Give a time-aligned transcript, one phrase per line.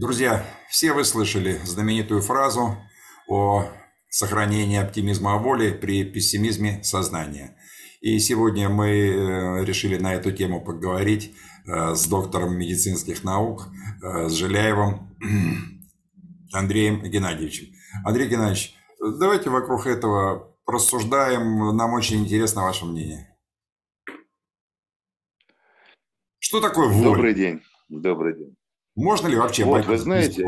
[0.00, 2.78] Друзья, все вы слышали знаменитую фразу
[3.28, 3.68] о
[4.08, 7.54] сохранении оптимизма воли при пессимизме сознания.
[8.00, 11.36] И сегодня мы э, решили на эту тему поговорить
[11.66, 13.68] э, с доктором медицинских наук,
[14.02, 15.14] э, с Жиляевым
[16.54, 17.66] Андреем Геннадьевичем.
[18.02, 21.76] Андрей Геннадьевич, давайте вокруг этого рассуждаем.
[21.76, 23.36] Нам очень интересно ваше мнение.
[26.38, 27.04] Что такое воля?
[27.04, 27.60] Добрый день.
[27.90, 28.56] Добрый день.
[29.00, 30.46] Можно ли вообще вот, вы знаете,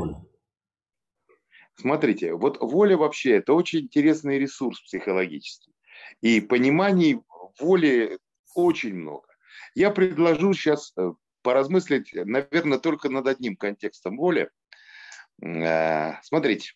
[1.74, 5.72] смотрите, вот воля вообще это очень интересный ресурс психологический.
[6.20, 7.22] И пониманий
[7.58, 8.18] воли
[8.54, 9.26] очень много.
[9.74, 14.50] Я предложу сейчас э, поразмыслить, наверное, только над одним контекстом воли.
[15.42, 16.74] Э, смотрите,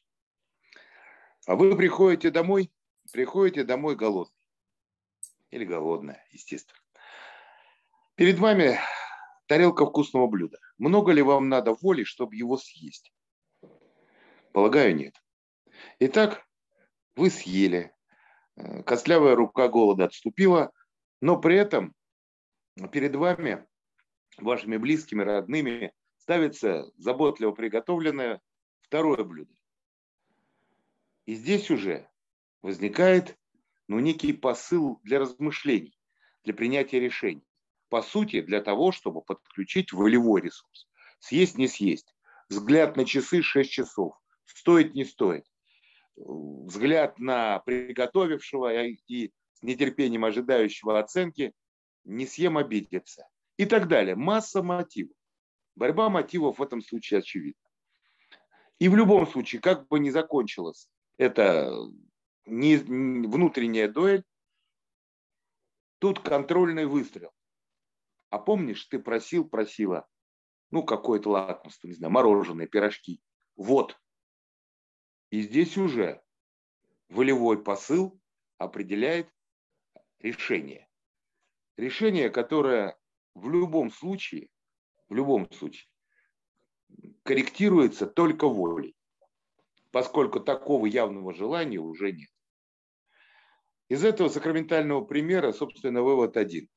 [1.46, 2.72] вы приходите домой,
[3.12, 4.32] приходите домой голодный.
[5.50, 6.80] Или голодная, естественно.
[8.14, 8.80] Перед вами
[9.46, 10.58] тарелка вкусного блюда.
[10.78, 13.12] Много ли вам надо воли, чтобы его съесть?
[14.52, 15.14] Полагаю, нет.
[15.98, 16.46] Итак,
[17.14, 17.94] вы съели.
[18.56, 20.72] Э, костлявая рука голода отступила,
[21.20, 21.94] но при этом
[22.92, 23.66] перед вами,
[24.38, 28.40] вашими близкими, родными, ставится заботливо приготовленное
[28.80, 29.54] второе блюдо.
[31.26, 32.08] И здесь уже
[32.62, 33.38] возникает
[33.88, 35.96] ну, некий посыл для размышлений,
[36.44, 37.46] для принятия решений
[37.96, 40.86] по сути, для того, чтобы подключить волевой ресурс.
[41.18, 42.14] Съесть, не съесть.
[42.50, 44.12] Взгляд на часы 6 часов.
[44.44, 45.46] Стоит, не стоит.
[46.14, 51.54] Взгляд на приготовившего и с нетерпением ожидающего оценки
[52.04, 53.26] не съем обидеться.
[53.56, 54.14] И так далее.
[54.14, 55.16] Масса мотивов.
[55.74, 57.70] Борьба мотивов в этом случае очевидна.
[58.78, 61.72] И в любом случае, как бы ни закончилась эта
[62.44, 64.22] внутренняя дуэль,
[65.98, 67.32] тут контрольный выстрел.
[68.30, 70.06] А помнишь, ты просил, просила,
[70.70, 73.20] ну, какое-то лакомство, не знаю, мороженое, пирожки.
[73.56, 73.98] Вот.
[75.30, 76.22] И здесь уже
[77.08, 78.20] волевой посыл
[78.58, 79.28] определяет
[80.18, 80.88] решение.
[81.76, 82.98] Решение, которое
[83.34, 84.48] в любом случае,
[85.08, 85.88] в любом случае,
[87.22, 88.96] корректируется только волей,
[89.90, 92.30] поскольку такого явного желания уже нет.
[93.88, 96.68] Из этого сакраментального примера, собственно, вывод один.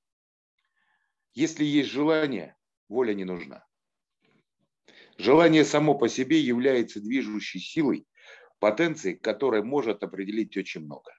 [1.34, 2.56] Если есть желание,
[2.88, 3.66] воля не нужна.
[5.18, 8.08] Желание само по себе является движущей силой,
[8.60, 11.12] потенцией, которая может определить очень много.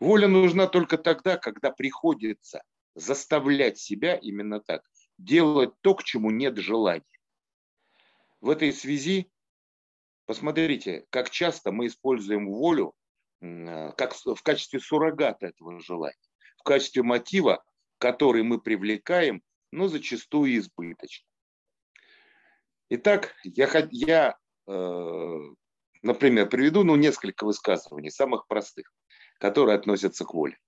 [0.00, 2.62] Воля нужна только тогда, когда приходится
[2.94, 4.82] заставлять себя именно так,
[5.18, 7.04] делать то, к чему нет желания.
[8.40, 9.30] В этой связи
[10.26, 12.94] посмотрите, как часто мы используем волю
[13.40, 16.16] как в качестве суррогата этого желания,
[16.58, 17.64] в качестве мотива
[17.98, 19.42] который мы привлекаем,
[19.72, 21.26] но зачастую избыточно.
[22.88, 24.36] Итак, я, я
[24.66, 25.40] э,
[26.02, 28.92] например, приведу ну, несколько высказываний, самых простых,
[29.38, 30.58] которые относятся к воле.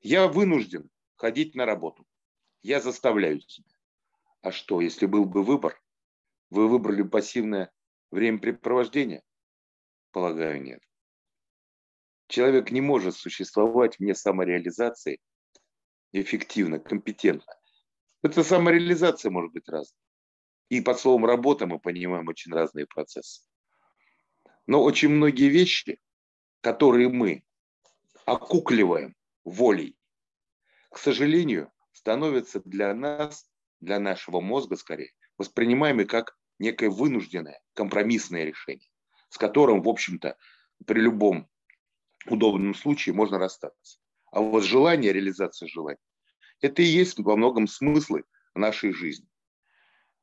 [0.00, 2.06] Я вынужден ходить на работу.
[2.62, 3.70] Я заставляю себя.
[4.42, 5.80] А что, если был бы выбор?
[6.50, 7.70] Вы выбрали пассивное
[8.10, 9.22] времяпрепровождение?
[10.12, 10.80] Полагаю, нет.
[12.28, 15.18] Человек не может существовать вне самореализации
[16.12, 17.54] эффективно, компетентно.
[18.22, 19.98] Это самореализация может быть разной.
[20.68, 23.42] И под словом работа мы понимаем очень разные процессы.
[24.66, 25.98] Но очень многие вещи,
[26.60, 27.44] которые мы
[28.26, 29.96] окукливаем волей,
[30.90, 33.48] к сожалению, становятся для нас,
[33.80, 38.90] для нашего мозга скорее, воспринимаемы как некое вынужденное, компромиссное решение,
[39.30, 40.36] с которым, в общем-то,
[40.84, 41.48] при любом
[42.26, 43.98] удобном случае можно расстаться.
[44.30, 45.98] А вот желание, реализация желания,
[46.60, 48.24] это и есть во многом смыслы
[48.54, 49.28] нашей жизни.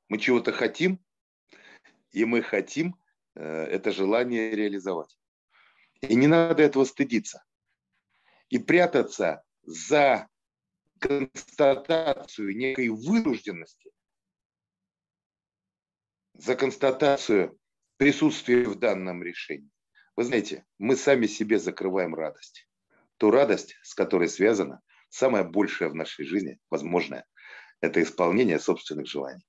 [0.10, 1.04] Мы чего-то хотим,
[2.12, 2.96] и мы хотим
[3.36, 5.18] э, это желание реализовать.
[6.02, 7.44] И не надо этого стыдиться.
[8.50, 10.28] И прятаться за
[11.00, 13.92] констатацию некой вынужденности,
[16.34, 17.58] за констатацию
[17.98, 19.72] присутствия в данном решении.
[20.16, 22.68] Вы знаете, мы сами себе закрываем радость.
[23.18, 27.26] Ту радость, с которой связана самое большее в нашей жизни, возможное,
[27.82, 29.46] это исполнение собственных желаний.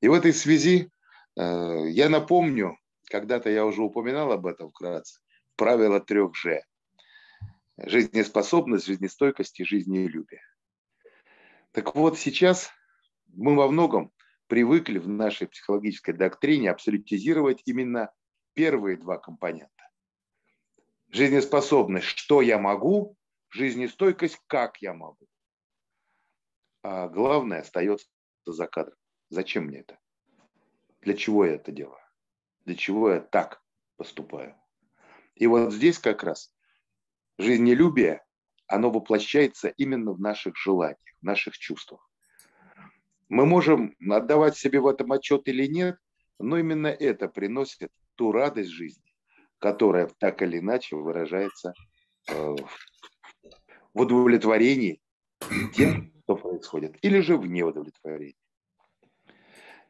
[0.00, 0.90] И в этой связи
[1.36, 2.78] э, я напомню,
[3.10, 5.20] когда-то я уже упоминал об этом вкратце,
[5.56, 6.62] правило трех Ж.
[7.76, 10.42] Жизнеспособность, жизнестойкость и жизнелюбие.
[11.72, 12.70] Так вот, сейчас
[13.28, 14.12] мы во многом
[14.46, 18.12] привыкли в нашей психологической доктрине абсолютизировать именно
[18.54, 19.79] первые два компонента.
[21.10, 23.16] Жизнеспособность, что я могу,
[23.50, 25.26] жизнестойкость, как я могу.
[26.82, 28.06] А главное остается
[28.46, 28.96] за кадром.
[29.28, 29.98] Зачем мне это?
[31.02, 32.00] для чего я это делаю,
[32.64, 33.62] для чего я так
[33.96, 34.54] поступаю.
[35.34, 36.54] И вот здесь как раз
[37.38, 38.24] жизнелюбие,
[38.66, 42.06] оно воплощается именно в наших желаниях, в наших чувствах.
[43.28, 45.96] Мы можем отдавать себе в этом отчет или нет,
[46.38, 49.09] но именно это приносит ту радость жизни,
[49.60, 51.74] которая так или иначе выражается
[52.28, 52.56] э,
[53.94, 55.00] в удовлетворении
[55.76, 58.36] тем, что происходит, или же в неудовлетворении.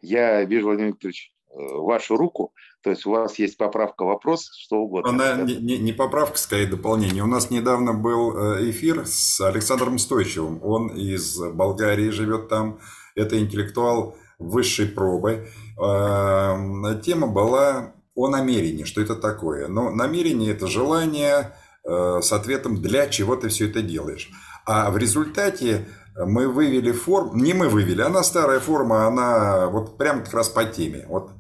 [0.03, 2.53] Я вижу, Владимир Викторович, э, вашу руку,
[2.83, 5.11] то есть у вас есть поправка, вопрос, что угодно.
[5.11, 7.23] Она не, не, не поправка, скорее дополнение.
[7.23, 10.61] У нас недавно был э, эфир с Александром Стойчевым.
[10.65, 12.81] Он из Болгарии живет там.
[13.15, 15.49] Это интеллектуал высшей пробы.
[15.79, 19.69] Эм, тема была о намерении, что это такое.
[19.69, 24.31] Но намерение– это желание э, с ответом, для чего ты все это делаешь.
[24.67, 30.23] А в результате мы вывели форму, не мы вывели, она старая форма, она вот прям
[30.23, 31.07] как раз по теме.
[31.09, 31.31] Вот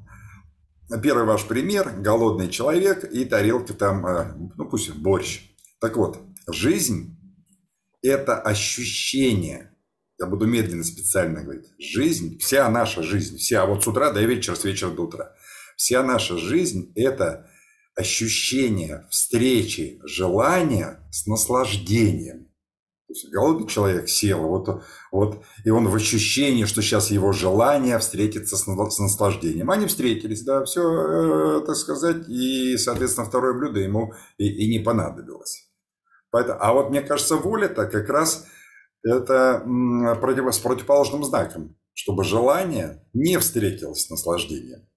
[1.03, 5.43] первый ваш пример, голодный человек и тарелка там, э, ну пусть борщ.
[5.81, 6.19] Так вот,
[6.51, 7.19] жизнь–
[8.03, 9.71] это ощущение.
[10.19, 11.73] Я буду медленно специально говорить.
[11.79, 15.35] Жизнь, вся наша жизнь, вся вот с утра до вечера, с вечера до утра.
[15.81, 17.49] Вся наша жизнь– это
[17.97, 22.49] ощущение встречи желания с наслаждением.
[23.07, 27.99] То есть голодный человек сел, вот, вот, и он в ощущении, что сейчас его желание
[27.99, 29.71] встретиться с, с наслаждением.
[29.71, 34.85] Они встретились, да, все, э, так сказать, и, соответственно, второе блюдо ему и, и не
[34.85, 35.71] понадобилось.
[36.31, 38.45] Поэтому, а вот мне кажется, воля-то как раз
[39.03, 39.65] это
[40.21, 44.90] против, с противоположным знаком, чтобы желание не встретилось с наслаждением.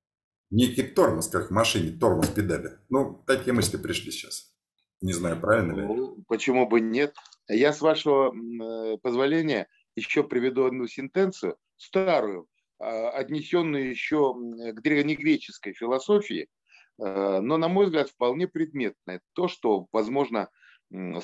[0.54, 2.78] Некий тормоз, как в машине, тормоз педали.
[2.90, 4.54] Ну, такие мысли пришли сейчас.
[5.02, 5.82] Не знаю, правильно ли.
[5.82, 7.16] Ну, почему бы нет?
[7.48, 12.48] Я, с вашего э, позволения, еще приведу одну сентенцию, старую,
[12.78, 19.22] а, отнесенную еще к древнегреческой философии, э, но, на мой взгляд, вполне предметное.
[19.34, 20.50] То, что, возможно,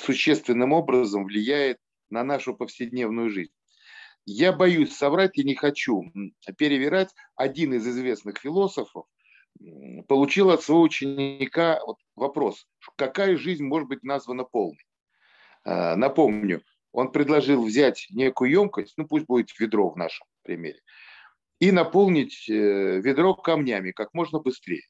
[0.01, 1.77] существенным образом влияет
[2.09, 3.53] на нашу повседневную жизнь.
[4.25, 6.11] Я боюсь соврать и не хочу
[6.57, 7.09] перевирать.
[7.35, 9.05] Один из известных философов
[10.07, 11.79] получил от своего ученика
[12.15, 14.85] вопрос, какая жизнь может быть названа полной.
[15.65, 20.79] А, напомню, он предложил взять некую емкость, ну пусть будет ведро в нашем примере,
[21.59, 24.83] и наполнить э, ведро камнями как можно быстрее.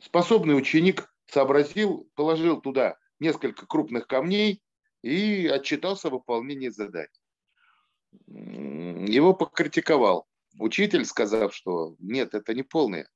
[0.00, 4.62] Способный ученик сообразил, положил туда несколько крупных камней
[5.02, 7.10] и отчитался о выполнении задания.
[8.26, 10.26] Его покритиковал
[10.58, 13.08] учитель, сказав, что нет, это не полное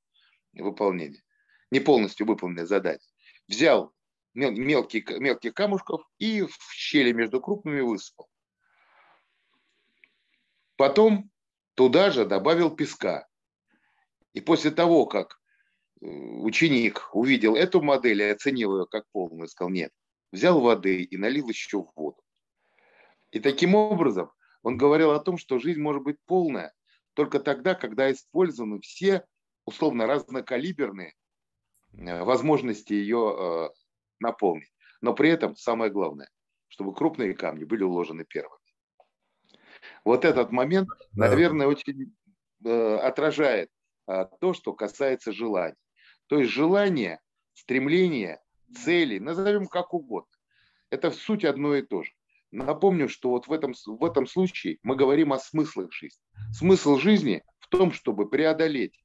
[0.53, 1.23] выполнение,
[1.71, 3.07] не полностью выполненное задание.
[3.47, 3.93] Взял
[4.35, 8.29] мелких, мелких камушков и в щели между крупными высыпал.
[10.77, 11.31] Потом
[11.75, 13.27] туда же добавил песка.
[14.33, 15.41] И после того, как
[16.01, 19.93] э, ученик увидел эту модель и оценил ее как полную, сказал, нет,
[20.31, 22.23] взял воды и налил еще в воду.
[23.33, 24.31] И таким образом
[24.63, 26.73] он говорил о том, что жизнь может быть полная
[27.19, 29.27] только тогда, когда использованы все
[29.65, 31.15] условно разнокалиберные
[31.95, 33.69] э, возможности ее э,
[34.21, 34.73] наполнить.
[35.01, 36.31] Но при этом самое главное,
[36.69, 38.63] чтобы крупные камни были уложены первыми.
[40.05, 41.27] Вот этот момент, да.
[41.29, 42.15] наверное, очень
[42.65, 43.69] э, отражает
[44.07, 45.75] то, что касается желаний.
[46.29, 47.19] То есть желание,
[47.53, 48.41] стремление,
[48.85, 50.31] цели, назовем как угодно.
[50.89, 52.13] Это в суть одно и то же.
[52.51, 56.23] Напомню, что вот в этом, в этом случае мы говорим о смыслах жизни.
[56.53, 58.99] Смысл жизни в том, чтобы преодолеть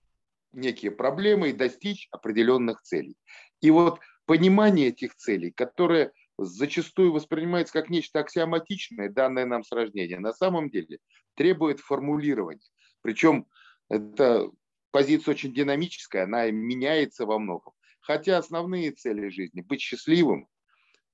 [0.54, 3.18] некие проблемы и достичь определенных целей.
[3.62, 10.20] И вот понимание этих целей, которое зачастую воспринимается как нечто аксиоматичное, данное нам с рождения,
[10.20, 11.00] на самом деле
[11.36, 12.62] требует формулирования.
[13.02, 13.48] Причем
[13.90, 14.50] эта
[14.92, 17.74] позиция очень динамическая, она меняется во многом.
[18.00, 20.48] Хотя основные цели жизни– быть счастливым,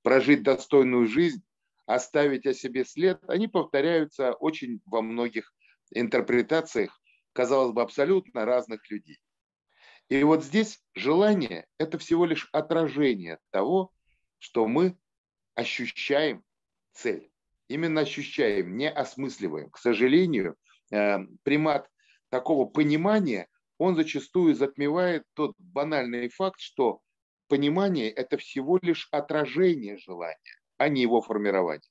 [0.02, 1.42] прожить достойную жизнь,
[1.94, 5.52] оставить о себе след, они повторяются очень во многих
[5.92, 7.00] интерпретациях,
[7.32, 9.18] казалось бы, абсолютно разных людей.
[10.08, 13.92] И вот здесь желание– это всего лишь отражение того,
[14.38, 14.96] что мы
[15.54, 16.44] ощущаем
[16.92, 17.30] цель.
[17.68, 19.70] Именно ощущаем, не осмысливаем.
[19.70, 20.56] К сожалению,
[20.90, 21.88] э, примат
[22.28, 27.00] такого понимания, он зачастую затмевает тот банальный факт, что
[27.48, 31.90] понимание– это всего лишь отражение желания, а не его формирование.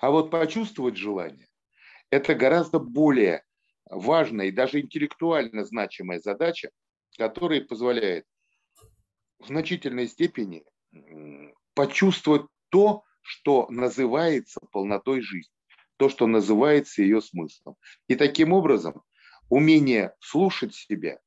[0.00, 1.46] А вот почувствовать желание–
[2.10, 3.44] это гораздо более
[3.84, 6.70] важная и даже интеллектуально значимая задача,
[7.18, 8.24] которая позволяет
[9.38, 10.64] в значительной степени
[11.74, 15.52] почувствовать то, что называется полнотой жизни,
[15.98, 17.76] то, что называется ее смыслом.
[18.06, 19.02] И таким образом
[19.50, 21.20] умение слушать себя,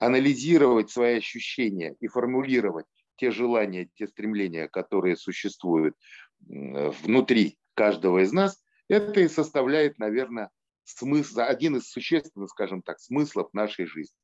[0.00, 2.86] анализировать свои ощущения и формулировать
[3.16, 5.96] те желания, те стремления, которые существуют
[6.40, 10.50] внутри каждого из нас, это и составляет, наверное,
[10.84, 14.16] смысл, один из существенных, скажем так, смыслов нашей жизни.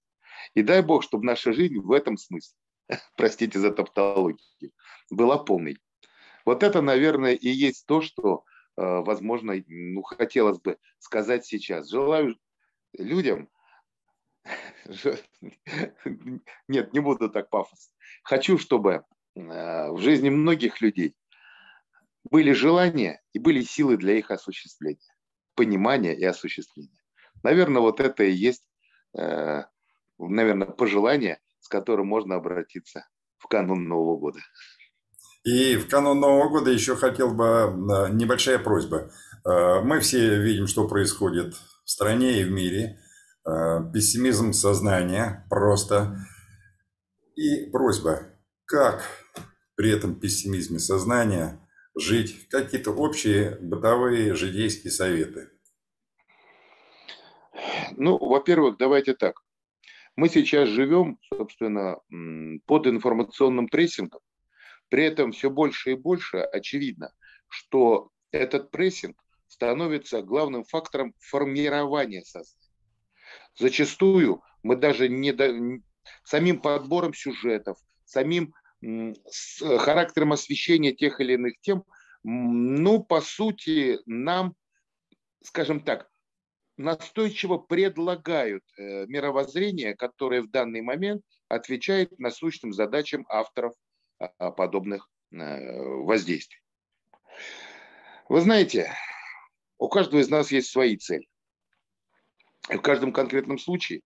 [0.54, 2.56] И дай Бог, чтобы наша жизнь в этом смысле,
[3.16, 4.38] простите за тавтологию,
[5.10, 5.78] была полной.
[6.44, 8.44] Вот это, наверное, и есть то, что,
[8.76, 11.90] э, возможно, ну, хотелось бы сказать сейчас.
[11.90, 12.36] Желаю
[12.96, 13.48] людям,
[16.68, 21.14] нет, не буду так пафосно, хочу, чтобы э, в жизни многих людей
[22.24, 25.14] были желания и были силы для их осуществления,
[25.54, 27.00] понимания и осуществления.
[27.42, 28.64] Наверное, вот это и есть,
[29.18, 29.62] э,
[30.18, 33.06] наверное, пожелание, с которым можно обратиться
[33.38, 34.40] в канун Нового года.
[35.44, 39.10] И в канун Нового года еще хотел бы э, небольшая просьба.
[39.44, 42.98] Мы все видим, что происходит в стране и в мире.
[43.94, 46.18] Пессимизм сознания просто.
[47.34, 48.34] И просьба,
[48.66, 49.02] как
[49.74, 55.48] при этом пессимизме сознания жить, какие-то общие бытовые житейские советы?
[57.96, 59.40] Ну, во-первых, давайте так.
[60.14, 62.00] Мы сейчас живем, собственно,
[62.66, 64.20] под информационным прессингом.
[64.88, 67.12] При этом все больше и больше очевидно,
[67.48, 72.57] что этот прессинг становится главным фактором формирования сознания.
[73.58, 75.52] Зачастую мы даже не до...
[76.24, 81.84] самим подбором сюжетов, самим с э, характером освещения тех или иных тем,
[82.22, 84.54] ну, по сути, нам,
[85.42, 86.08] скажем так,
[86.76, 93.74] настойчиво предлагают э, мировоззрение, которое в данный момент отвечает насущным задачам авторов
[94.18, 95.36] а, подобных э,
[96.02, 96.60] воздействий.
[98.28, 98.92] Вы знаете,
[99.78, 101.27] у каждого из нас есть свои цели.
[102.68, 104.02] В каждом конкретном случае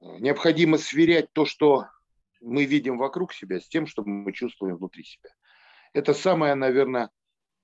[0.00, 1.86] необходимо сверять то, что
[2.40, 5.30] мы видим вокруг себя с тем, что мы чувствуем внутри себя.
[5.92, 7.10] Это самое, наверное,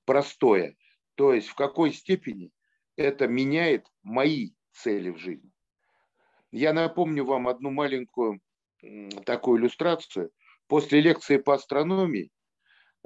[0.04, 0.76] простое.
[1.14, 2.50] То есть в какой степени
[2.96, 5.50] это меняет мои цели в жизни.
[6.50, 8.40] Я напомню вам одну маленькую
[9.24, 10.30] такую иллюстрацию.
[10.66, 12.30] После лекции по астрономии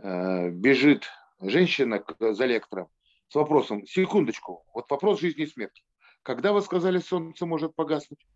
[0.02, 1.08] э, бежит
[1.40, 2.88] женщина за лектором
[3.28, 5.82] с вопросом, секундочку, вот вопрос жизни и смерти.
[6.22, 8.26] Когда вы сказали, солнце может погаснуть?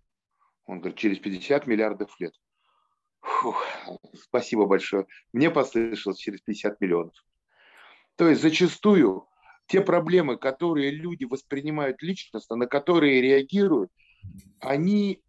[0.67, 2.35] Он говорит, через 50 миллиардов лет.
[3.21, 3.65] Фух,
[4.15, 5.07] спасибо большое.
[5.33, 7.15] Мне послышалось через 50 миллионов.
[8.17, 9.27] То есть зачастую
[9.67, 13.91] те проблемы, которые люди воспринимают личностно, на которые реагируют,
[14.61, 15.23] они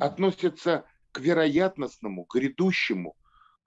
[0.00, 3.16] относятся к вероятностному, к грядущему.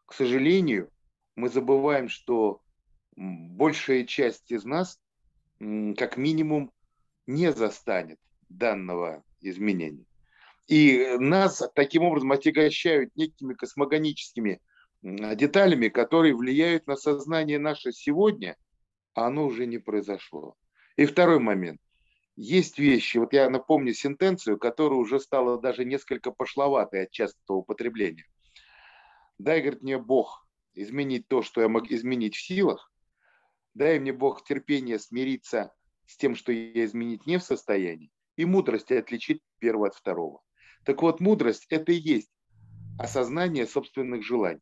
[0.05, 0.91] К сожалению,
[1.35, 2.61] мы забываем, что
[3.15, 4.99] большая часть из нас,
[5.59, 6.71] как минимум,
[7.25, 10.05] не застанет данного изменения.
[10.67, 14.59] И нас таким образом отягощают некими космогоническими
[15.01, 18.57] деталями, которые влияют на сознание наше сегодня,
[19.13, 20.55] а оно уже не произошло.
[20.95, 21.79] И второй момент.
[22.35, 28.25] Есть вещи, вот я напомню сентенцию, которая уже стала даже несколько пошловатой от частого употребления.
[29.39, 32.91] Дай, говорит, мне Бог изменить то, что я мог изменить в силах.
[33.73, 35.73] Дай мне Бог терпение смириться
[36.05, 38.11] с тем, что я изменить не в состоянии.
[38.37, 40.41] И мудрости отличить первого от второго.
[40.85, 42.31] Так вот, мудрость– это и есть
[42.97, 44.61] осознание собственных желаний.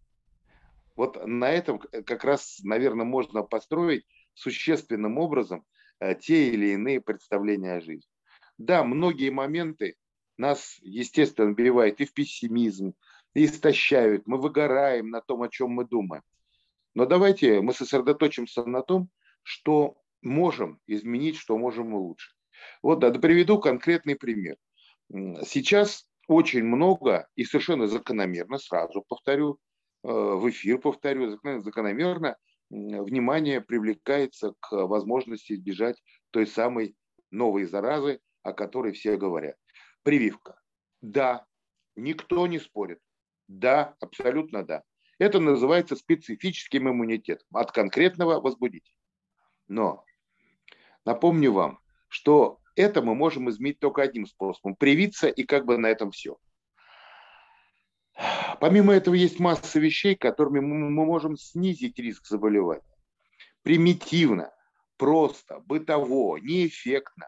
[0.96, 5.66] Вот на этом как раз, наверное, можно построить существенным образом
[6.00, 8.10] э, те или иные представления о жизни.
[8.58, 9.96] Да, многие моменты
[10.38, 12.94] нас, естественно, убивают и в пессимизм,
[13.34, 14.28] и истощают.
[14.28, 16.24] Мы выгораем на том, о чем мы думаем.
[16.94, 19.10] Но давайте мы сосредоточимся на том,
[19.44, 22.35] что можем изменить, что можем улучшить.
[22.82, 24.58] Вот да, приведу конкретный пример.
[25.10, 29.60] Сейчас очень много и совершенно закономерно, сразу повторю,
[30.04, 32.38] э, в эфир повторю, закономерно
[32.70, 36.96] внимание привлекается к возможности избежать той самой
[37.32, 39.56] новой заразы, о которой все говорят.
[40.04, 40.60] Прививка.
[41.02, 41.46] Да,
[41.96, 43.00] никто не спорит.
[43.48, 44.84] Да, абсолютно да.
[45.20, 48.96] Это называется специфическим иммунитетом от конкретного возбудителя.
[49.68, 50.04] Но
[51.06, 51.80] напомню вам,
[52.16, 56.38] что это мы можем изменить только одним способом– привиться, и как бы на этом все.
[58.62, 62.96] Помимо этого есть масса вещей, которыми мы можем снизить риск заболевания.
[63.64, 64.54] Примитивно,
[64.96, 67.28] просто, бытово, неэффектно.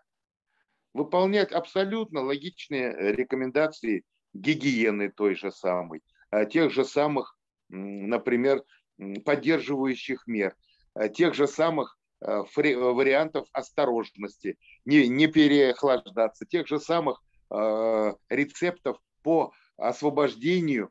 [0.93, 4.03] Выполнять абсолютно логичные рекомендации
[4.33, 8.63] гигиены той же самой, а тех же самых, например,
[9.25, 10.55] поддерживающих мер,
[10.93, 17.21] а тех же самых Э, вариантов осторожности, не, не переохлаждаться, тех же самых
[17.51, 20.89] э, рецептов по освобождению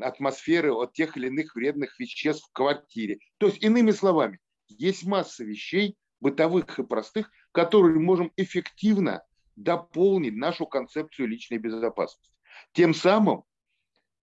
[0.00, 3.18] атмосферы от тех или иных вредных веществ в квартире.
[3.38, 9.22] То есть, иными словами, есть масса вещей, бытовых и простых, которые можем эффективно
[9.54, 12.34] дополнить нашу концепцию личной безопасности.
[12.72, 13.44] Тем самым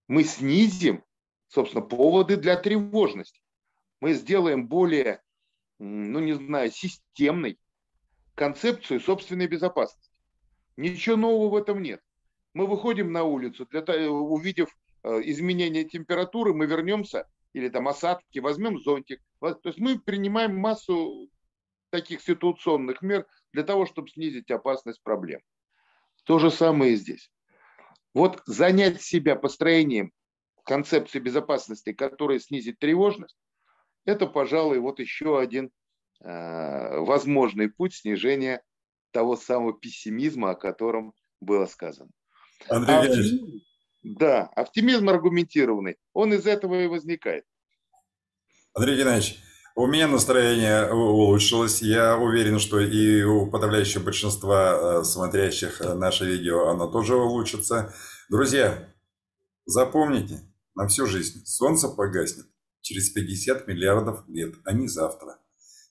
[0.07, 1.03] мы снизим,
[1.47, 3.41] собственно, поводы для тревожности.
[3.99, 5.21] Мы сделаем более,
[5.83, 7.59] ну не знаю, системной
[8.35, 10.11] концепцию собственной безопасности.
[10.77, 12.01] Ничего нового в этом нет.
[12.53, 14.69] Мы выходим на улицу, для, увидев
[15.03, 19.21] э, изменение температуры, мы вернемся, или там осадки, возьмем зонтик.
[19.39, 21.29] То есть мы принимаем массу
[21.89, 25.41] таких ситуационных мер для того, чтобы снизить опасность проблем.
[26.23, 27.29] То же самое и здесь.
[28.13, 30.11] Вот занять себя построением
[30.63, 33.35] концепции безопасности, которая снизит тревожность,
[34.05, 35.71] это, пожалуй, вот еще один
[36.21, 38.61] э, возможный путь снижения
[39.11, 42.09] того самого пессимизма, о котором было сказано.
[42.69, 43.61] Андрей а оптимизм,
[44.03, 47.45] да, оптимизм аргументированный, он из этого и возникает.
[48.73, 49.39] Андрей Геннадьевич,
[49.75, 51.81] у меня настроение улучшилось.
[51.81, 57.93] Я уверен, что и у подавляющего большинства э, смотрящих наше видео оно тоже улучшится.
[58.29, 58.93] Друзья,
[59.65, 60.41] запомните
[60.75, 62.52] на всю жизнь, солнце погаснет
[62.83, 65.39] через 50 миллиардов лет, а не завтра.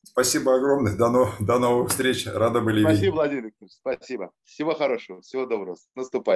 [0.04, 0.94] Спасибо огромное.
[0.96, 2.26] До, новых, до новых встреч.
[2.26, 3.14] Рада были Спасибо, видеть.
[3.14, 3.72] Владимир Викторович.
[3.72, 4.32] Спасибо.
[4.44, 5.22] Всего хорошего.
[5.22, 5.76] Всего доброго.
[5.94, 6.30] Наступай.